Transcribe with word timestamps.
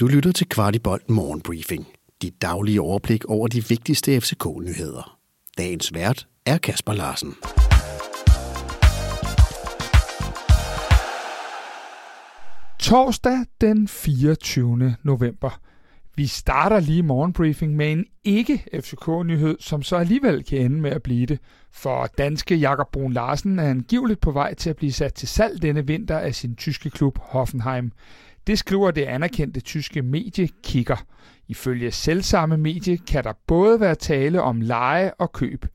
Du 0.00 0.06
lytter 0.06 0.32
til 0.32 0.48
Kvartibolt 0.48 1.10
Morgenbriefing. 1.10 1.86
Dit 2.22 2.42
daglige 2.42 2.80
overblik 2.80 3.24
over 3.24 3.48
de 3.48 3.68
vigtigste 3.68 4.20
FCK-nyheder. 4.20 5.18
Dagens 5.58 5.94
vært 5.94 6.28
er 6.46 6.58
Kasper 6.58 6.92
Larsen. 6.92 7.34
Torsdag 12.80 13.38
den 13.60 13.88
24. 13.88 14.96
november. 15.02 15.60
Vi 16.16 16.26
starter 16.26 16.80
lige 16.80 17.02
morgenbriefing 17.02 17.76
med 17.76 17.92
en 17.92 18.04
ikke-FCK-nyhed, 18.24 19.56
som 19.60 19.82
så 19.82 19.96
alligevel 19.96 20.44
kan 20.44 20.58
ende 20.58 20.80
med 20.80 20.90
at 20.90 21.02
blive 21.02 21.26
det. 21.26 21.38
For 21.72 22.06
danske 22.18 22.56
Jakob 22.56 22.92
Brun 22.92 23.12
Larsen 23.12 23.58
er 23.58 23.70
angiveligt 23.70 24.20
på 24.20 24.30
vej 24.30 24.54
til 24.54 24.70
at 24.70 24.76
blive 24.76 24.92
sat 24.92 25.14
til 25.14 25.28
salg 25.28 25.62
denne 25.62 25.86
vinter 25.86 26.18
af 26.18 26.34
sin 26.34 26.56
tyske 26.56 26.90
klub 26.90 27.18
Hoffenheim. 27.18 27.92
Det 28.46 28.58
skriver 28.58 28.90
det 28.90 29.02
anerkendte 29.02 29.60
tyske 29.60 30.02
medie 30.02 30.48
Kicker. 30.62 31.04
Ifølge 31.48 31.90
selvsamme 31.90 32.56
medie 32.56 32.96
kan 32.96 33.24
der 33.24 33.32
både 33.46 33.80
være 33.80 33.94
tale 33.94 34.42
om 34.42 34.60
leje 34.60 35.12
og 35.18 35.32
køb. 35.32 35.66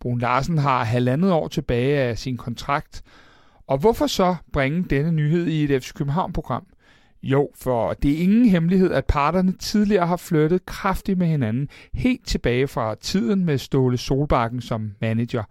Brun 0.00 0.18
Larsen 0.18 0.58
har 0.58 0.84
halvandet 0.84 1.32
år 1.32 1.48
tilbage 1.48 1.98
af 1.98 2.18
sin 2.18 2.36
kontrakt. 2.36 3.02
Og 3.66 3.78
hvorfor 3.78 4.06
så 4.06 4.36
bringe 4.52 4.84
denne 4.90 5.12
nyhed 5.12 5.46
i 5.46 5.64
et 5.64 5.82
FC 5.82 5.92
København-program? 5.92 6.66
Jo, 7.22 7.50
for 7.54 7.92
det 7.92 8.12
er 8.12 8.22
ingen 8.22 8.48
hemmelighed, 8.48 8.92
at 8.92 9.04
parterne 9.04 9.52
tidligere 9.52 10.06
har 10.06 10.16
flyttet 10.16 10.66
kraftigt 10.66 11.18
med 11.18 11.26
hinanden, 11.26 11.68
helt 11.94 12.26
tilbage 12.26 12.68
fra 12.68 12.94
tiden 12.94 13.44
med 13.44 13.58
Ståle 13.58 13.96
Solbakken 13.96 14.60
som 14.60 14.90
manager. 15.00 15.42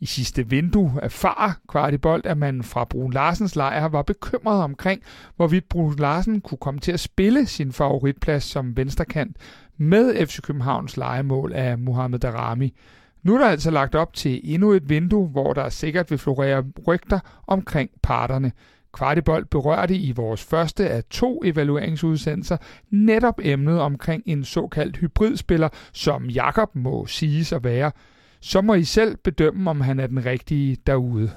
I 0.00 0.06
sidste 0.06 0.48
vindue 0.48 0.92
erfarer 1.02 1.52
Kvartibolt, 1.68 2.26
at 2.26 2.38
man 2.38 2.62
fra 2.62 2.84
Brun 2.84 3.12
Larsens 3.12 3.56
lejr 3.56 3.88
var 3.88 4.02
bekymret 4.02 4.62
omkring, 4.62 5.02
hvorvidt 5.36 5.68
Brun 5.68 5.96
Larsen 5.96 6.40
kunne 6.40 6.58
komme 6.58 6.80
til 6.80 6.92
at 6.92 7.00
spille 7.00 7.46
sin 7.46 7.72
favoritplads 7.72 8.44
som 8.44 8.76
venstrekant 8.76 9.36
med 9.76 10.26
FC 10.26 10.40
Københavns 10.40 10.96
lejemål 10.96 11.52
af 11.52 11.78
Mohamed 11.78 12.18
Darami. 12.18 12.74
Nu 13.22 13.34
er 13.34 13.38
der 13.38 13.46
altså 13.46 13.70
lagt 13.70 13.94
op 13.94 14.14
til 14.14 14.40
endnu 14.44 14.72
et 14.72 14.88
vindue, 14.88 15.28
hvor 15.28 15.52
der 15.52 15.68
sikkert 15.68 16.10
vil 16.10 16.18
florere 16.18 16.64
rygter 16.86 17.20
omkring 17.46 17.90
parterne. 18.02 18.52
Kvartibold 18.92 19.44
berørte 19.44 19.96
i 19.96 20.12
vores 20.12 20.44
første 20.44 20.88
af 20.88 21.04
to 21.10 21.40
evalueringsudsendelser 21.44 22.56
netop 22.90 23.40
emnet 23.42 23.80
omkring 23.80 24.22
en 24.26 24.44
såkaldt 24.44 24.96
hybridspiller, 24.96 25.68
som 25.92 26.24
Jakob 26.24 26.70
må 26.74 27.06
siges 27.06 27.52
at 27.52 27.64
være. 27.64 27.92
Så 28.40 28.60
må 28.60 28.74
I 28.74 28.84
selv 28.84 29.16
bedømme, 29.16 29.70
om 29.70 29.80
han 29.80 30.00
er 30.00 30.06
den 30.06 30.26
rigtige 30.26 30.76
derude. 30.86 31.30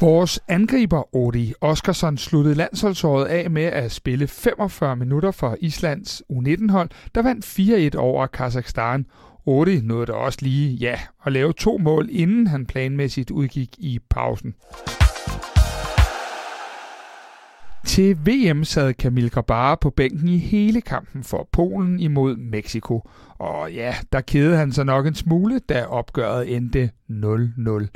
Vores 0.00 0.40
angriber 0.48 1.16
Odi 1.16 1.52
Oskarsson 1.60 2.18
sluttede 2.18 2.54
landsholdsåret 2.54 3.24
af 3.24 3.50
med 3.50 3.64
at 3.64 3.92
spille 3.92 4.26
45 4.26 4.96
minutter 4.96 5.30
for 5.30 5.56
Islands 5.60 6.22
U19-hold, 6.32 6.90
der 7.14 7.22
vandt 7.22 7.94
4-1 7.94 7.98
over 7.98 8.26
Kazakhstan. 8.26 9.06
Odi 9.46 9.80
nåede 9.80 10.06
da 10.06 10.12
også 10.12 10.38
lige, 10.42 10.74
ja, 10.74 10.98
at 11.24 11.32
lave 11.32 11.52
to 11.52 11.78
mål, 11.78 12.08
inden 12.10 12.46
han 12.46 12.66
planmæssigt 12.66 13.30
udgik 13.30 13.74
i 13.78 13.98
pausen. 14.10 14.54
Til 17.84 18.16
VM 18.26 18.64
sad 18.64 18.94
Kamil 18.94 19.30
Grabara 19.30 19.74
på 19.74 19.90
bænken 19.90 20.28
i 20.28 20.38
hele 20.38 20.80
kampen 20.80 21.24
for 21.24 21.48
Polen 21.52 22.00
imod 22.00 22.36
Mexico. 22.36 23.08
Og 23.38 23.72
ja, 23.72 23.94
der 24.12 24.20
kedede 24.20 24.56
han 24.56 24.72
sig 24.72 24.84
nok 24.84 25.06
en 25.06 25.14
smule, 25.14 25.58
da 25.58 25.84
opgøret 25.84 26.56
endte 26.56 26.90
0-0. 27.10 27.86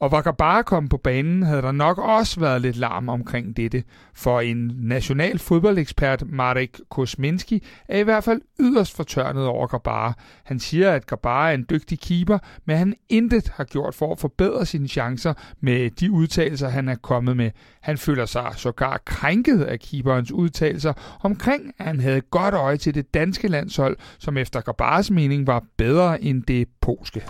Og 0.00 0.12
var 0.12 0.34
bare 0.38 0.64
kom 0.64 0.88
på 0.88 0.96
banen, 0.96 1.42
havde 1.42 1.62
der 1.62 1.72
nok 1.72 1.98
også 1.98 2.40
været 2.40 2.62
lidt 2.62 2.76
larm 2.76 3.08
omkring 3.08 3.56
dette, 3.56 3.84
for 4.14 4.40
en 4.40 4.72
national 4.76 5.38
fodboldekspert, 5.38 6.22
Marek 6.26 6.78
Kosminski, 6.90 7.64
er 7.88 7.98
i 7.98 8.02
hvert 8.02 8.24
fald 8.24 8.40
yderst 8.60 8.96
fortørnet 8.96 9.46
over 9.46 9.66
Gabar. 9.66 10.18
Han 10.44 10.60
siger, 10.60 10.92
at 10.92 11.06
Gabar 11.06 11.48
er 11.48 11.54
en 11.54 11.66
dygtig 11.70 12.00
keeper, 12.00 12.38
men 12.64 12.76
han 12.76 12.94
intet 13.08 13.48
har 13.48 13.64
gjort 13.64 13.94
for 13.94 14.12
at 14.12 14.18
forbedre 14.18 14.66
sine 14.66 14.88
chancer 14.88 15.34
med 15.60 15.90
de 15.90 16.10
udtalelser, 16.10 16.68
han 16.68 16.88
er 16.88 16.94
kommet 16.94 17.36
med. 17.36 17.50
Han 17.80 17.98
føler 17.98 18.26
sig 18.26 18.52
sågar 18.56 19.00
krænket 19.04 19.62
af 19.62 19.80
keeperens 19.80 20.32
udtalelser 20.32 20.92
omkring, 21.22 21.72
at 21.78 21.86
han 21.86 22.00
havde 22.00 22.20
godt 22.20 22.54
øje 22.54 22.76
til 22.76 22.94
det 22.94 23.14
danske 23.14 23.48
landshold, 23.48 23.96
som 24.18 24.36
efter 24.36 24.60
Gabars 24.60 25.10
mening 25.10 25.46
var 25.46 25.64
bedre 25.76 26.22
end 26.22 26.42
det 26.42 26.68
polske. 26.80 27.22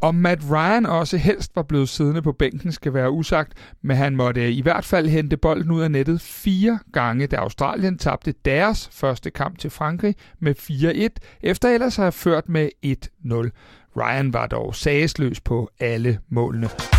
Om 0.00 0.14
Matt 0.14 0.50
Ryan 0.50 0.86
også 0.86 1.16
helst 1.16 1.56
var 1.56 1.62
blevet 1.62 1.88
siddende 1.88 2.22
på 2.22 2.32
bænken, 2.32 2.72
skal 2.72 2.94
være 2.94 3.10
usagt, 3.10 3.52
men 3.82 3.96
han 3.96 4.16
måtte 4.16 4.52
i 4.52 4.62
hvert 4.62 4.84
fald 4.84 5.08
hente 5.08 5.36
bolden 5.36 5.70
ud 5.70 5.82
af 5.82 5.90
nettet 5.90 6.20
fire 6.20 6.78
gange, 6.92 7.26
da 7.26 7.36
Australien 7.36 7.98
tabte 7.98 8.34
deres 8.44 8.88
første 8.92 9.30
kamp 9.30 9.58
til 9.58 9.70
Frankrig 9.70 10.14
med 10.40 10.54
4-1, 11.20 11.38
efter 11.42 11.68
ellers 11.68 11.98
at 11.98 12.02
have 12.02 12.12
ført 12.12 12.48
med 12.48 12.68
1-0. 12.86 13.50
Ryan 13.96 14.32
var 14.32 14.46
dog 14.46 14.74
sagesløs 14.74 15.40
på 15.40 15.70
alle 15.80 16.18
målene. 16.28 16.97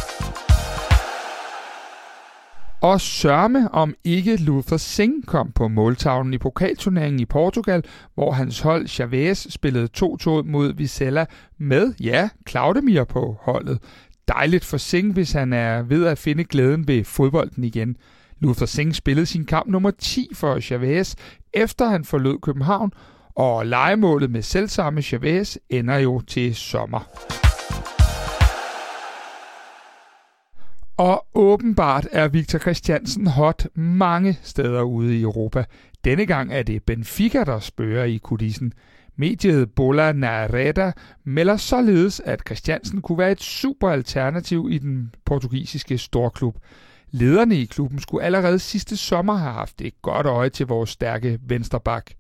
Og 2.82 3.02
sørme 3.02 3.72
om 3.72 3.96
ikke 4.04 4.36
Luther 4.36 4.78
Singh 4.78 5.26
kom 5.26 5.52
på 5.52 5.68
måltavlen 5.68 6.34
i 6.34 6.38
pokalturneringen 6.38 7.20
i 7.20 7.26
Portugal, 7.26 7.84
hvor 8.14 8.32
hans 8.32 8.60
hold 8.60 8.88
Chavez 8.88 9.54
spillede 9.54 9.90
2-2 9.98 10.30
mod 10.30 10.74
Vizela 10.74 11.26
med, 11.58 11.94
ja, 12.00 12.30
Claudemir 12.50 13.04
på 13.04 13.38
holdet. 13.42 13.80
Dejligt 14.28 14.66
for 14.66 14.78
Singh, 14.78 15.14
hvis 15.14 15.32
han 15.32 15.54
er 15.54 15.82
ved 15.82 16.06
at 16.06 16.18
finde 16.18 16.44
glæden 16.44 16.88
ved 16.88 17.04
fodbolden 17.04 17.64
igen. 17.64 17.98
Luther 18.40 18.66
Singh 18.66 18.94
spillede 18.94 19.26
sin 19.26 19.46
kamp 19.46 19.68
nummer 19.68 19.92
10 19.92 20.30
for 20.34 20.60
Chavez, 20.60 21.16
efter 21.54 21.86
han 21.86 22.06
forlod 22.06 22.40
København, 22.42 22.92
og 23.36 23.66
legemålet 23.66 24.32
med 24.32 24.42
selvsamme 24.42 25.02
Chavez 25.02 25.58
ender 25.70 25.98
jo 25.98 26.22
til 26.22 26.56
sommer. 26.56 27.39
Og 31.00 31.26
åbenbart 31.34 32.08
er 32.12 32.28
Victor 32.28 32.60
Christiansen 32.60 33.28
hot 33.28 33.68
mange 33.74 34.40
steder 34.44 34.82
ude 34.82 35.18
i 35.18 35.22
Europa. 35.22 35.64
Denne 36.04 36.26
gang 36.26 36.54
er 36.54 36.64
det 36.64 36.84
Benfica, 36.84 37.44
der 37.44 37.60
spørger 37.60 38.04
i 38.04 38.18
kulissen. 38.18 38.74
Mediet 39.16 39.72
Bola 39.72 40.12
Nareda 40.12 40.92
melder 41.24 41.58
således, 41.58 42.20
at 42.26 42.42
Christiansen 42.48 43.02
kunne 43.02 43.18
være 43.18 43.32
et 43.32 43.42
super 43.42 43.90
alternativ 43.90 44.68
i 44.72 44.78
den 44.78 45.14
portugisiske 45.26 45.98
storklub. 45.98 46.58
Lederne 47.12 47.56
i 47.56 47.66
klubben 47.66 48.00
skulle 48.00 48.26
allerede 48.26 48.60
sidste 48.60 48.98
sommer 48.98 49.36
have 49.36 49.54
haft 49.54 49.81
et 49.81 50.02
godt 50.02 50.26
øje 50.26 50.50
til 50.50 50.66
vores 50.66 50.90
stærke 50.90 51.40
vensterbak. 51.48 52.12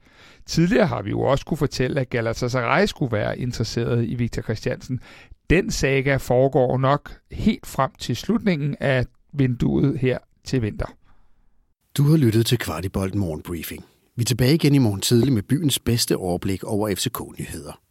Tidligere 0.45 0.87
har 0.87 1.01
vi 1.01 1.09
jo 1.09 1.21
også 1.21 1.45
kunne 1.45 1.57
fortælle, 1.57 2.01
at 2.01 2.09
Galatasaray 2.09 2.85
skulle 2.85 3.11
være 3.11 3.39
interesseret 3.39 4.05
i 4.05 4.15
Victor 4.15 4.41
Christiansen. 4.41 4.99
Den 5.49 5.71
saga 5.71 6.17
foregår 6.17 6.77
nok 6.77 7.19
helt 7.31 7.67
frem 7.67 7.91
til 7.99 8.15
slutningen 8.15 8.75
af 8.79 9.05
vinduet 9.33 9.99
her 9.99 10.17
til 10.43 10.61
vinter. 10.61 10.95
Du 11.97 12.03
har 12.03 12.17
lyttet 12.17 12.45
til 12.45 12.57
Kvartibolt 12.57 13.15
Morgenbriefing. 13.15 13.85
Vi 14.15 14.21
er 14.21 14.25
tilbage 14.25 14.53
igen 14.53 14.75
i 14.75 14.77
morgen 14.77 15.01
tidlig 15.01 15.33
med 15.33 15.43
byens 15.43 15.79
bedste 15.79 16.17
overblik 16.17 16.63
over 16.63 16.95
FCK-nyheder. 16.95 17.81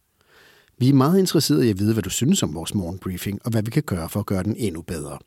Vi 0.77 0.89
er 0.89 0.93
meget 0.93 1.19
interesserede 1.19 1.67
i 1.67 1.69
at 1.69 1.79
vide, 1.79 1.93
hvad 1.93 2.03
du 2.03 2.09
synes 2.09 2.43
om 2.43 2.55
vores 2.55 2.75
morgenbriefing, 2.75 3.39
og 3.45 3.51
hvad 3.51 3.63
vi 3.63 3.71
kan 3.71 3.83
gøre 3.83 4.09
for 4.09 4.19
at 4.19 4.25
gøre 4.25 4.43
den 4.43 4.55
endnu 4.57 4.81
bedre. 4.81 5.17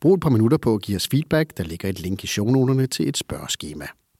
Brug 0.00 0.14
et 0.14 0.20
par 0.20 0.30
minutter 0.30 0.58
på 0.58 0.74
at 0.74 0.82
give 0.82 0.96
os 0.96 1.08
feedback. 1.08 1.56
Der 1.56 1.64
ligger 1.64 1.88
et 1.88 2.00
link 2.00 2.24
i 2.24 2.26
shownoterne 2.26 2.86
til 2.86 3.08
et 3.08 3.16
spørgeskema. 3.16 3.86